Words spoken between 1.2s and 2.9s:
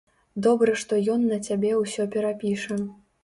на цябе ўсё перапіша.